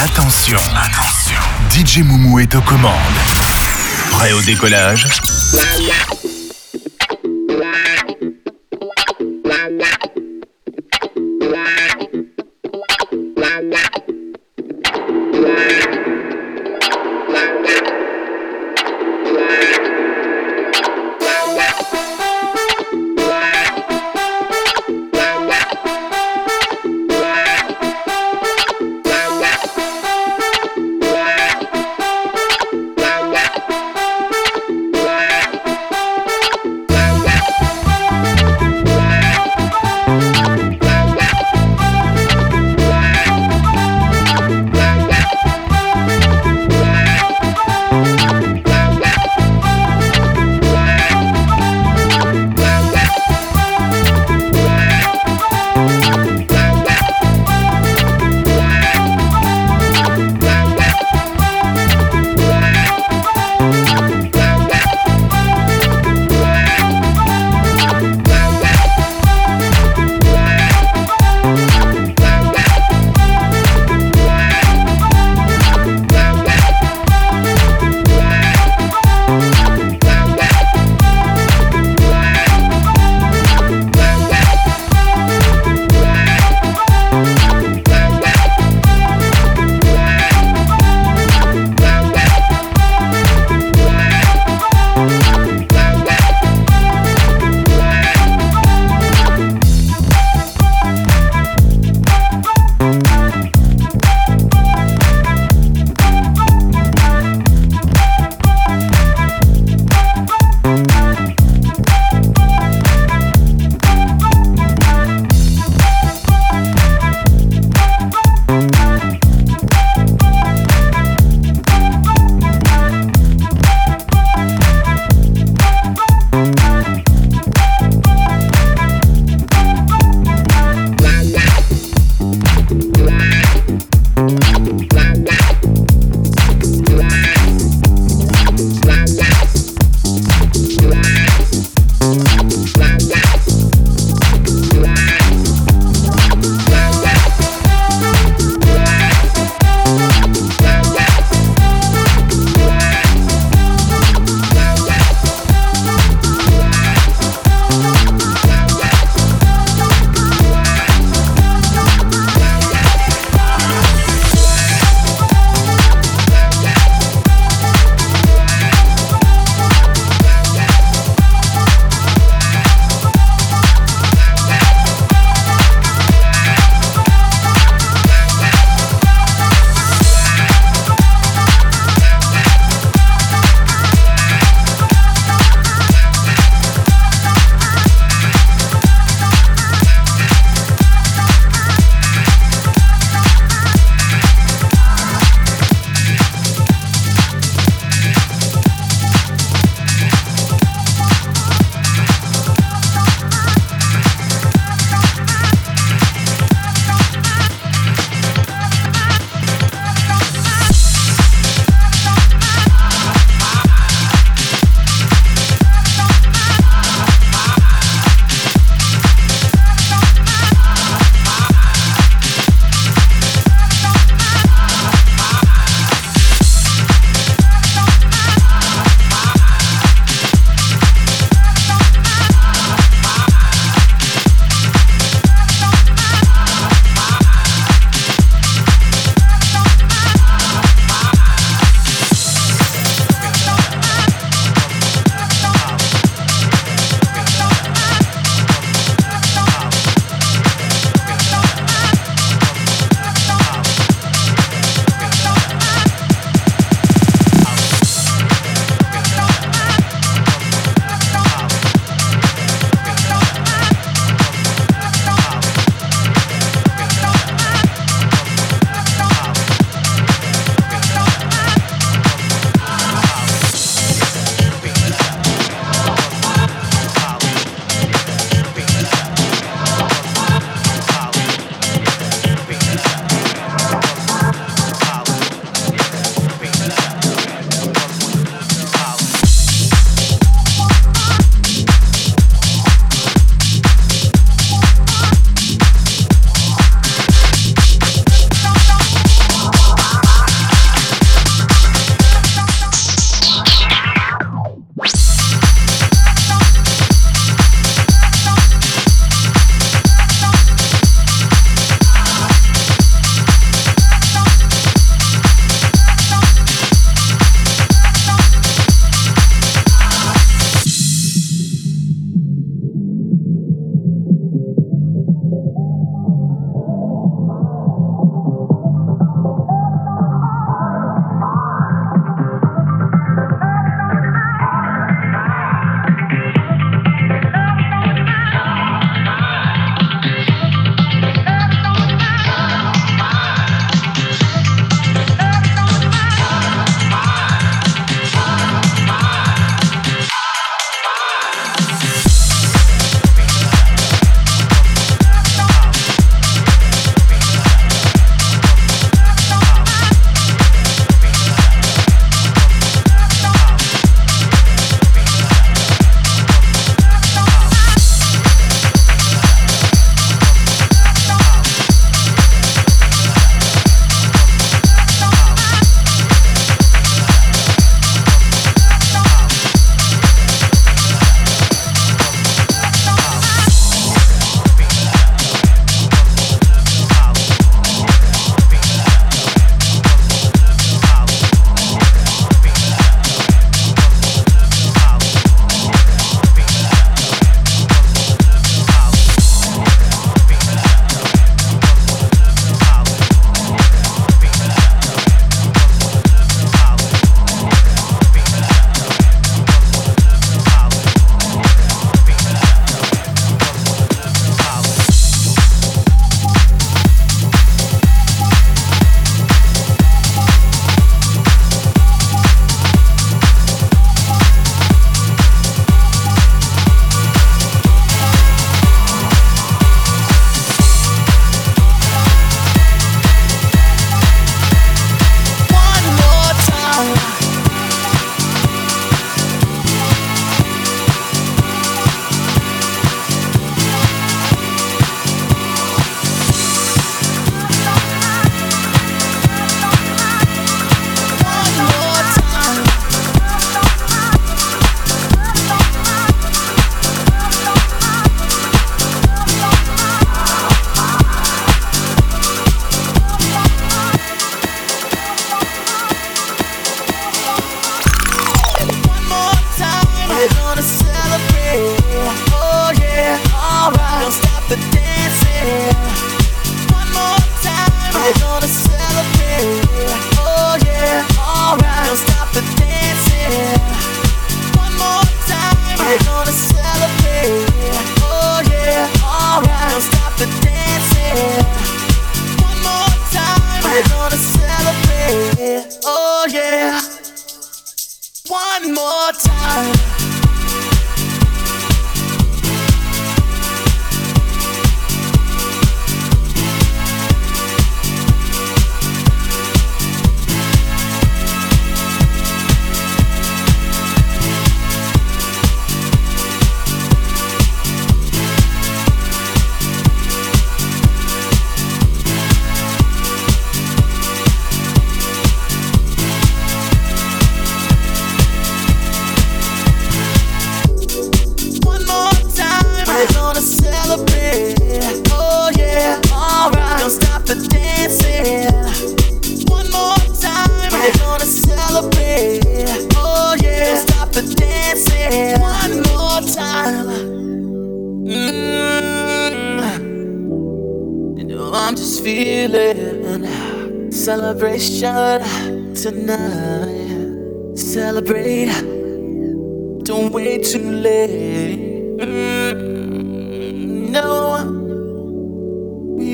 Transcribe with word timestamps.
Attention, 0.00 0.58
attention. 0.76 1.40
DJ 1.70 2.04
Moumou 2.04 2.38
est 2.38 2.54
aux 2.54 2.60
commandes. 2.60 2.92
Prêt 4.12 4.32
au 4.32 4.40
décollage? 4.42 5.08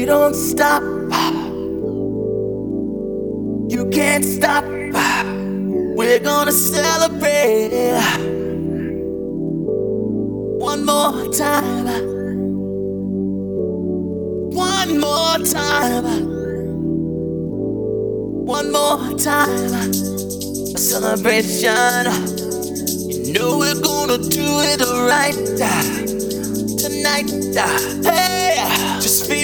Don't 0.06 0.34
stop. 0.34 0.82
You 3.70 3.88
can't 3.90 4.24
stop. 4.24 4.64
We're 4.64 6.20
gonna 6.20 6.52
celebrate 6.52 7.70
one 10.58 10.84
more 10.84 11.32
time. 11.32 11.86
One 14.54 15.00
more 15.00 15.38
time 15.38 16.34
one 18.44 18.70
more 18.70 19.18
time. 19.18 19.90
A 20.74 20.78
celebration. 20.78 22.04
You 23.08 23.32
know 23.32 23.58
we're 23.58 23.80
gonna 23.80 24.18
do 24.18 24.46
it 24.70 24.80
right 25.10 25.34
tonight. 26.78 27.30
Hey, 28.04 28.54
just 29.00 29.26
feel 29.26 29.43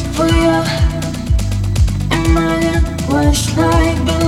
For 0.00 0.26
you. 0.26 0.58
And 2.10 2.34
my 2.34 2.82
was 3.08 3.56
like 3.56 4.21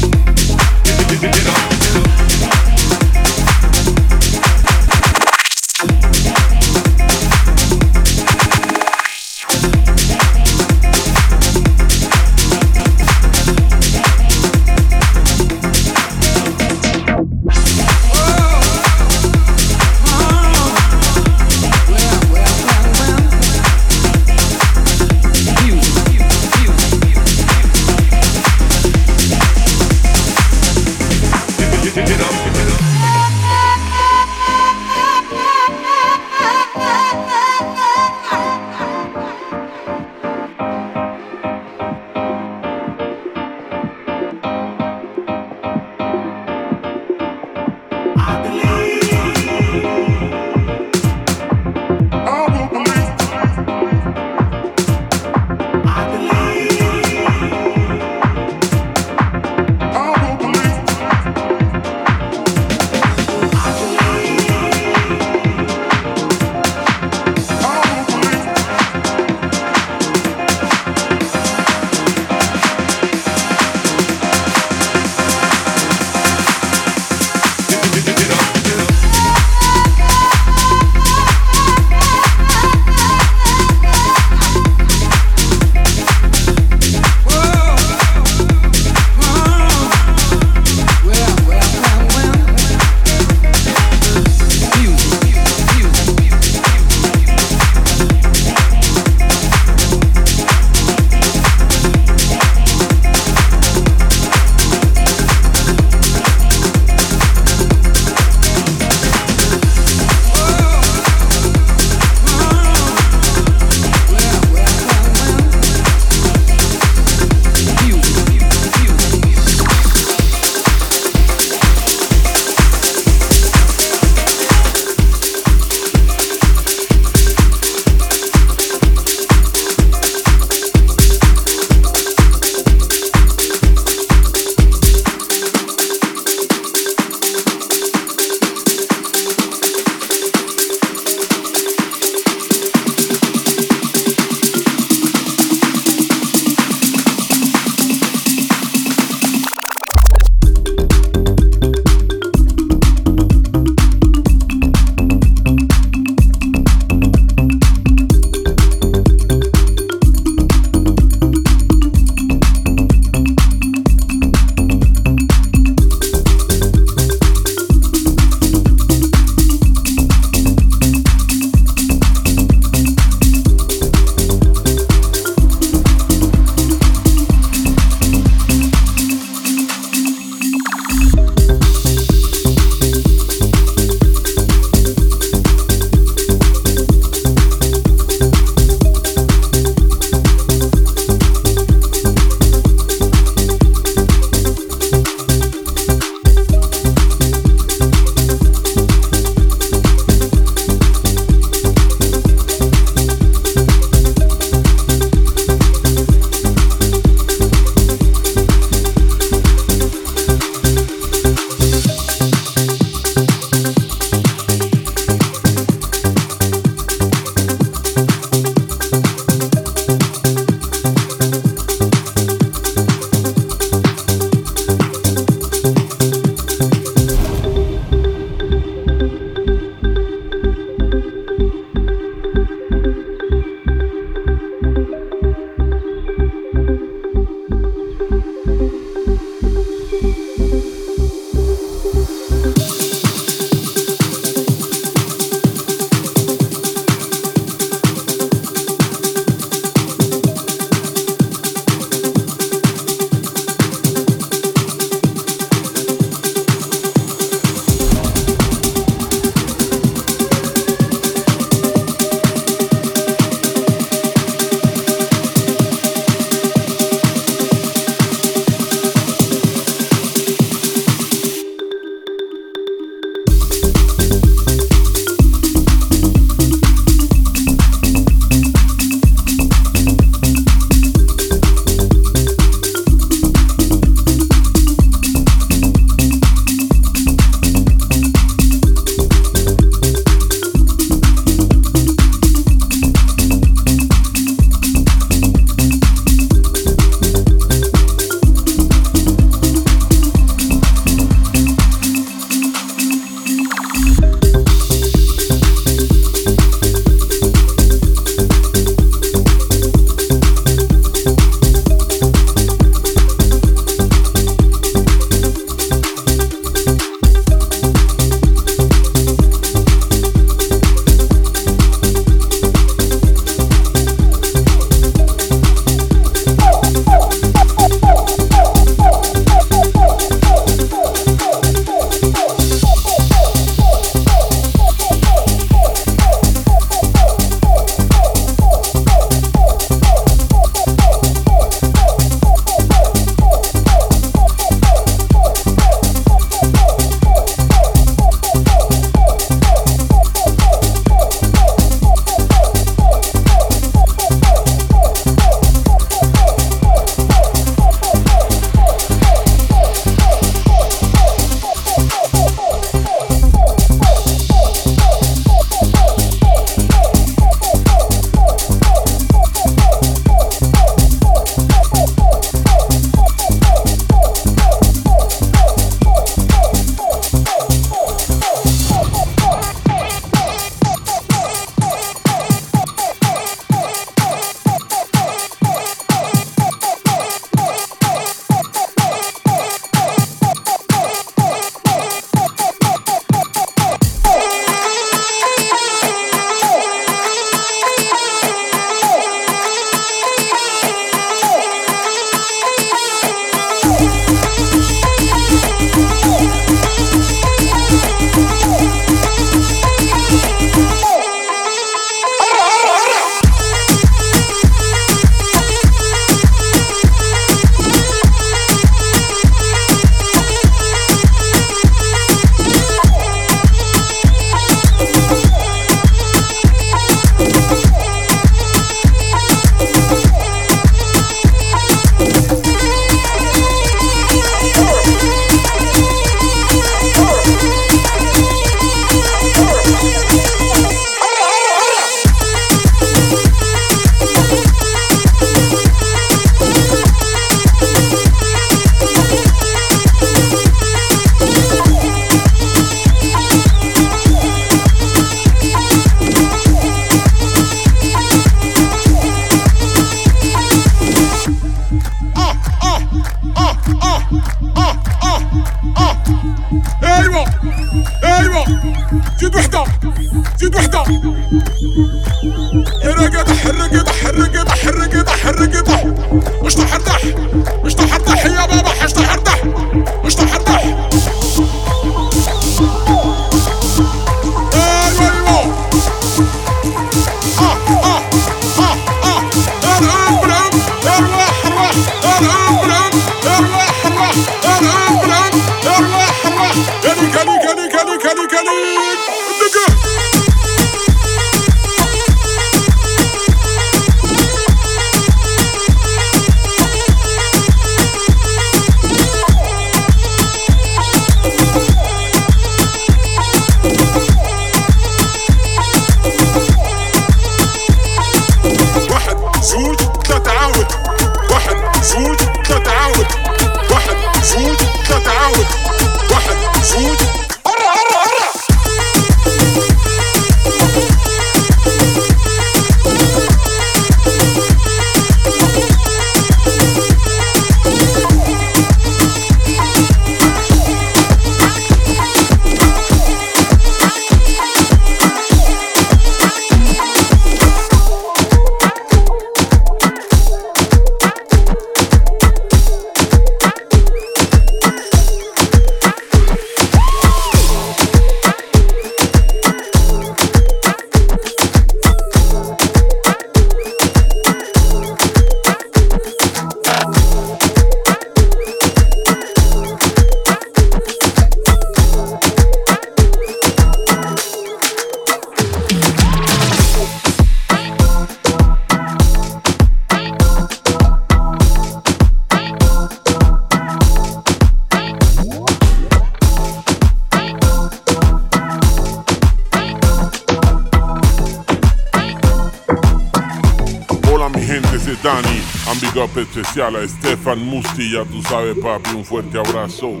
Especial 596.16 596.76
a 596.76 596.88
Stefan 596.88 597.38
Musti, 597.40 597.92
ya 597.92 598.04
tú 598.04 598.22
sabes 598.22 598.56
papi, 598.58 598.90
un 598.94 599.04
fuerte 599.04 599.38
abrazo. 599.38 600.00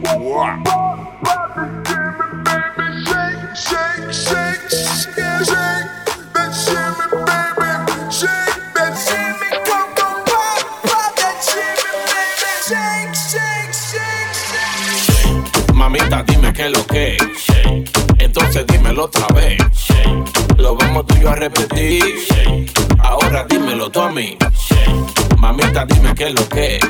Dime 25.86 26.14
qué 26.14 26.28
es 26.28 26.34
lo 26.34 26.48
que 26.48 26.76
es. 26.76 26.82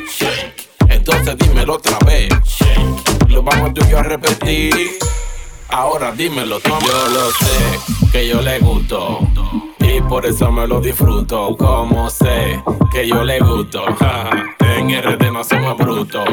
Entonces 0.88 1.36
dímelo 1.38 1.74
otra 1.74 1.98
vez. 2.00 2.28
Lo 3.28 3.42
vamos 3.42 3.74
tú 3.74 3.82
a 3.96 4.02
repetir. 4.02 4.98
Ahora 5.68 6.12
dímelo 6.12 6.60
tú. 6.60 6.70
Yo 6.70 7.08
lo 7.08 7.30
sé, 7.30 8.10
que 8.12 8.28
yo 8.28 8.40
le 8.40 8.58
gusto. 8.60 9.20
Y 9.80 10.00
por 10.02 10.26
eso 10.26 10.50
me 10.50 10.66
lo 10.66 10.80
disfruto. 10.80 11.56
Como 11.56 12.08
sé 12.10 12.62
que 12.92 13.06
yo 13.06 13.24
le 13.24 13.40
gusto. 13.40 13.84
En 14.60 14.90
RD 15.02 15.32
no 15.32 15.44
somos 15.44 15.76
brutos. 15.76 16.28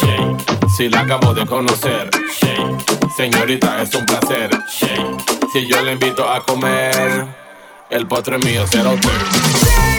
Shake. 0.00 0.68
Si 0.76 0.88
la 0.88 1.00
acabo 1.00 1.34
de 1.34 1.46
conocer, 1.46 2.10
shake. 2.40 3.10
Señorita, 3.16 3.82
es 3.82 3.94
un 3.94 4.06
placer. 4.06 4.50
Si 5.52 5.66
yo 5.66 5.82
le 5.82 5.92
invito 5.92 6.28
a 6.28 6.44
comer, 6.44 7.26
el 7.90 8.06
postre 8.06 8.38
mío 8.38 8.66
será 8.66 8.90
usted. 8.90 9.97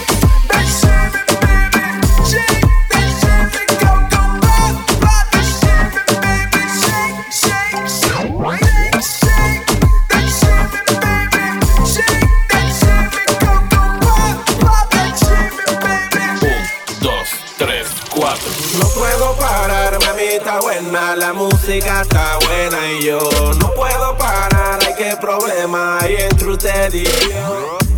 Está 20.36 20.59
buena, 20.59 21.15
la 21.15 21.34
música 21.34 22.01
está 22.01 22.38
buena 22.45 22.91
y 22.91 23.05
yo 23.05 23.19
no 23.59 23.73
puedo 23.73 24.17
parar, 24.17 24.80
ay 24.86 24.93
qué 24.97 25.15
problema 25.19 25.99
hay 25.99 26.15
entre 26.17 26.47
usted. 26.47 26.93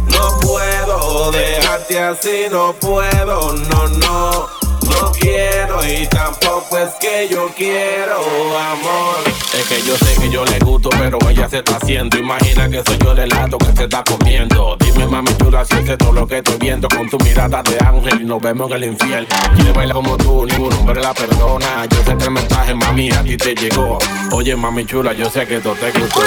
No 0.07 0.39
puedo 0.39 1.31
dejarte 1.31 1.99
así, 1.99 2.45
no 2.49 2.73
puedo, 2.73 3.53
no, 3.53 3.87
no, 3.87 4.49
no 4.91 5.11
quiero 5.11 5.85
y 5.87 6.07
tampoco 6.07 6.77
es 6.77 6.93
que 6.99 7.27
yo 7.29 7.49
quiero 7.55 8.15
amor. 8.57 9.17
Es 9.53 9.67
que 9.67 9.81
yo 9.83 9.97
sé 9.97 10.21
que 10.21 10.29
yo 10.29 10.45
le 10.45 10.59
gusto, 10.59 10.89
pero 10.89 11.17
ella 11.29 11.49
se 11.49 11.57
está 11.57 11.77
haciendo. 11.77 12.17
Imagina 12.17 12.69
que 12.69 12.81
soy 12.83 12.97
yo 13.03 13.11
el 13.11 13.19
helado 13.19 13.57
que 13.57 13.73
se 13.75 13.83
está 13.83 14.03
comiendo. 14.03 14.77
Dime, 14.79 15.07
mami 15.07 15.35
chula, 15.37 15.65
si 15.65 15.75
es 15.75 15.89
esto 15.89 16.11
lo 16.11 16.25
que 16.27 16.37
estoy 16.37 16.57
viendo. 16.57 16.87
Con 16.89 17.09
tu 17.09 17.17
mirada 17.19 17.61
de 17.63 17.77
ángel 17.85 18.21
y 18.21 18.25
nos 18.25 18.41
vemos 18.41 18.69
en 18.71 18.77
el 18.77 18.83
infierno. 18.85 19.27
Quiere 19.55 19.71
bailar 19.73 19.95
como 19.95 20.17
tú, 20.17 20.45
ningún 20.45 20.73
hombre 20.73 21.01
la 21.01 21.13
perdona. 21.13 21.85
Yo 21.89 22.03
sé 22.03 22.17
que 22.17 22.23
el 22.25 22.31
mensaje, 22.31 22.73
mami, 22.73 23.11
a 23.11 23.23
ti 23.23 23.37
te 23.37 23.55
llegó. 23.55 23.97
Oye, 24.31 24.55
mami 24.55 24.85
chula, 24.85 25.13
yo 25.13 25.29
sé 25.29 25.45
que 25.45 25.57
esto 25.57 25.73
te 25.73 25.91
gustó. 25.91 26.21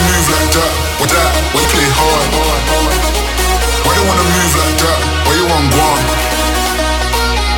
Wanna 0.00 0.16
move 0.16 0.32
like 0.32 0.48
that? 0.56 0.72
Why 1.52 1.60
you 1.60 1.68
play 1.68 1.84
hard? 1.92 2.24
Why 3.84 3.92
they 3.92 4.00
wanna 4.08 4.24
move 4.32 4.56
like 4.56 4.80
that? 4.80 4.96
Why 5.28 5.36
you? 5.36 5.44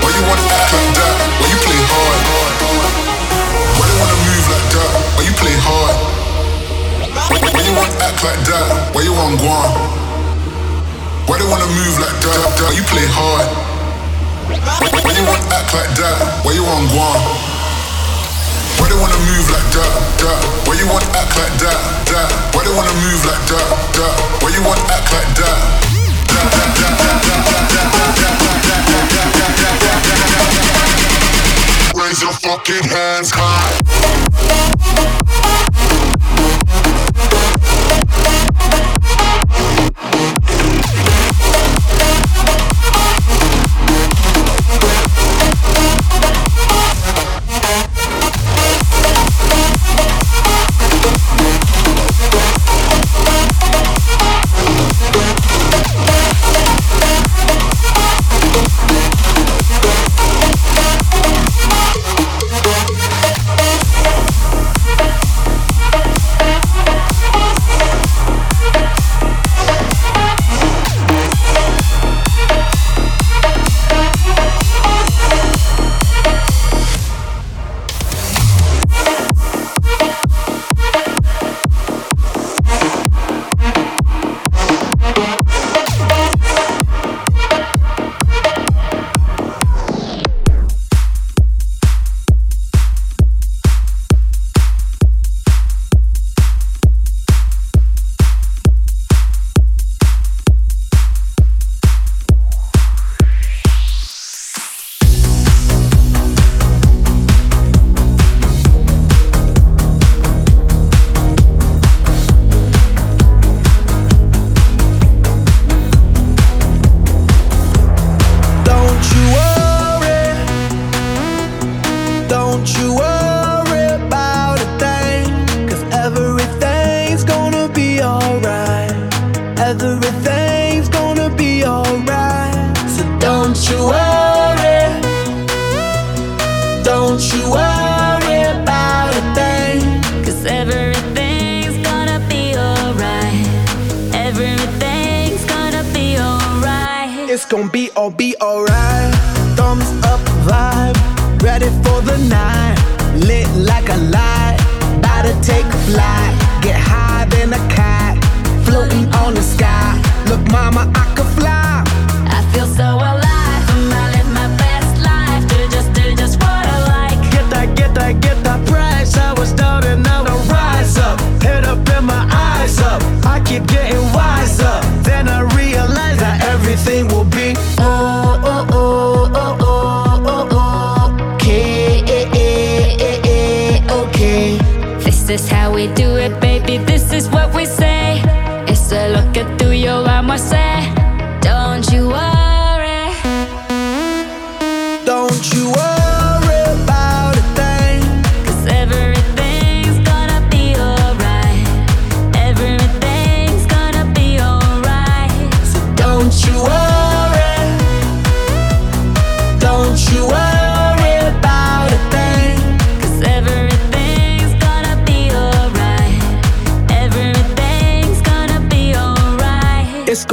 Why 0.03 0.11
you 0.11 0.26
wanna 0.26 0.43
act 0.51 0.74
like 0.74 0.90
that? 0.99 1.14
Why 1.38 1.47
you 1.47 1.55
play 1.62 1.78
hard? 1.86 2.18
Why 3.78 3.86
they 3.86 3.95
wanna 3.95 4.18
move 4.26 4.43
like 4.51 4.66
that? 4.74 4.90
Why 5.14 5.22
you 5.22 5.30
play 5.38 5.55
hard? 5.62 5.95
Why, 7.30 7.38
you 7.62 7.78
wanna 7.78 7.95
act 8.03 8.18
like 8.24 8.43
that? 8.51 8.90
Why 8.95 9.03
you? 9.03 9.12
Why 9.14 9.30
wanna 11.47 11.66
move 11.70 11.99
like 12.03 12.18
that? 12.26 12.43
You 12.74 12.82
play 12.90 13.07
hard? 13.07 13.47
Why, 14.82 14.90
you 15.14 15.22
wanna 15.30 15.47
act 15.55 15.70
like 15.74 15.95
that? 15.95 16.45
Why 16.45 16.53
you? 16.55 16.62
Why 18.79 18.89
they 18.89 18.99
wanna 18.99 19.18
move 19.29 19.47
like 19.51 19.68
that, 19.75 19.93
that? 20.23 20.39
Why 20.66 20.75
you 20.79 20.87
wanna 20.89 21.07
act 21.18 21.35
like 21.37 21.57
that, 21.61 21.79
that? 22.09 22.29
Why 22.55 22.62
they 22.64 22.75
wanna 22.75 22.95
move 23.05 23.23
like 23.27 23.45
that, 23.53 23.66
that? 23.99 24.14
Why 24.43 24.49
you 24.55 24.62
wanna 24.62 24.85
act 24.93 25.09
like 25.12 25.31
that? 25.41 25.59
Raise 31.95 32.23
your 32.23 32.33
fucking 32.33 32.85
hands 32.89 33.31
high. 33.33 35.41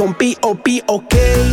gonna 0.00 0.14
be 0.18 0.36
oh 0.42 0.54
be 0.54 0.82
okay. 0.88 1.52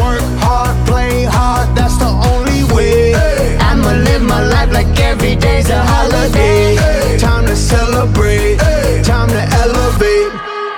Work 0.00 0.22
hard, 0.40 0.86
play 0.86 1.24
hard, 1.24 1.76
that's 1.76 1.96
the 1.98 2.06
only 2.06 2.64
way. 2.74 3.14
I'ma 3.60 3.92
live 4.04 4.22
my 4.22 4.46
life 4.46 4.72
like 4.72 4.98
every 5.00 5.36
day's 5.36 5.70
a 5.70 5.82
holiday. 5.82 6.76
Time 7.18 7.46
to 7.46 7.56
celebrate, 7.56 8.58
time 9.04 9.28
to 9.28 9.42
elevate. 9.62 10.32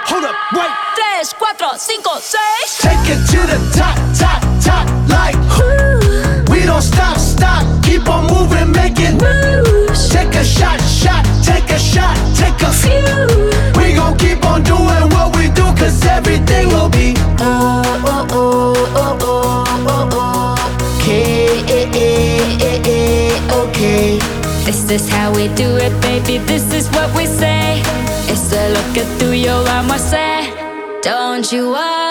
Hold 0.08 0.24
up, 0.24 0.36
wait. 0.52 0.70
Tres, 0.94 1.32
cuatro, 1.32 1.76
cinco, 1.78 2.18
seis. 2.20 2.78
Take 2.80 3.08
it 3.08 3.20
to 3.32 3.40
the 3.46 3.58
top, 3.76 3.96
top, 4.16 4.45
This 24.86 25.02
is 25.02 25.08
how 25.08 25.32
we 25.34 25.48
do 25.48 25.76
it, 25.78 26.00
baby. 26.00 26.38
This 26.46 26.72
is 26.72 26.88
what 26.90 27.12
we 27.16 27.26
say. 27.26 27.82
It's 28.30 28.52
a 28.52 28.68
look 28.68 28.96
at 28.96 29.18
through 29.18 29.32
your 29.32 29.68
arm, 29.68 29.90
I 29.90 29.96
say. 29.96 31.00
Don't 31.02 31.50
you 31.50 31.70
worry. 31.70 32.05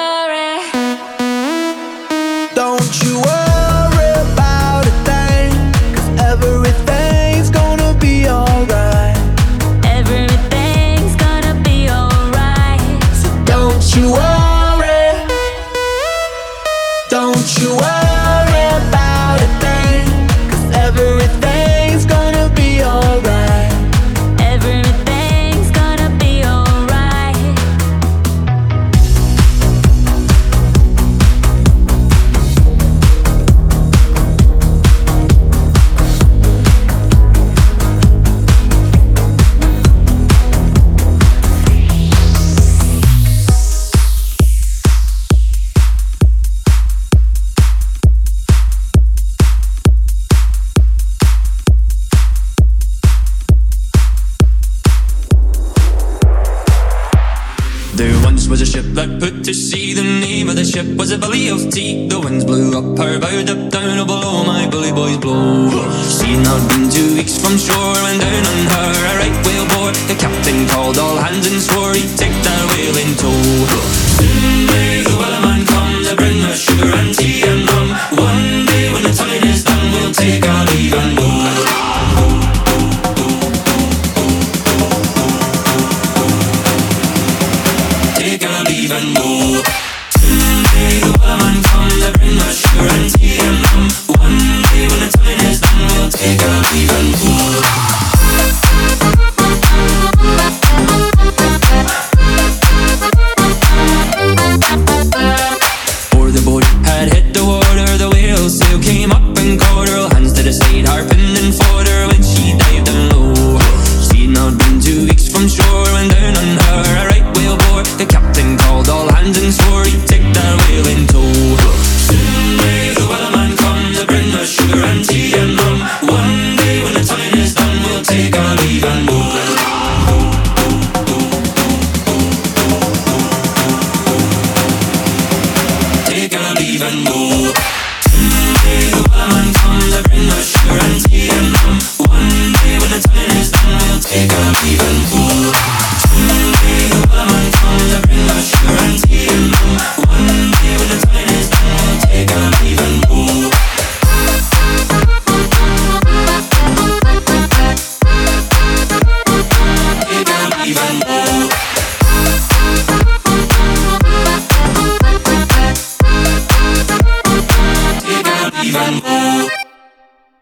There 57.95 58.21
once 58.25 58.49
was 58.49 58.59
a 58.59 58.65
ship 58.65 58.83
that 58.99 59.21
put 59.21 59.45
to 59.45 59.53
sea. 59.53 59.93
The 59.93 60.03
name 60.03 60.49
of 60.49 60.57
the 60.57 60.65
ship 60.65 60.85
was 60.99 61.11
a 61.11 61.17
Billy 61.17 61.47
of 61.47 61.71
Tea. 61.71 62.09
The 62.09 62.19
winds 62.19 62.43
blew 62.43 62.75
up 62.75 62.99
her 62.99 63.17
bow, 63.19 63.39
up 63.39 63.71
down 63.71 63.99
oh, 63.99 64.05
below 64.05 64.43
my 64.43 64.67
bully 64.69 64.91
boys 64.91 65.17
blow. 65.17 65.71
She'd 66.03 66.43
not 66.43 66.59
been 66.67 66.91
two 66.91 67.15
weeks 67.15 67.39
from 67.39 67.55
shore 67.55 67.95
when 68.03 68.19
down 68.19 68.43
on 68.51 68.59
her 68.75 68.91
a 68.99 69.11
right 69.23 69.37
whale 69.47 69.67
bore. 69.71 69.95
The 70.11 70.15
captain 70.19 70.67
called 70.67 70.97
all 70.97 71.15
hands 71.15 71.47
and 71.47 71.61
swore 71.61 71.93
he'd 71.95 72.11
take 72.19 72.35
that 72.43 72.63
whale 72.75 72.97
in 72.99 73.15
tow. 73.15 74.04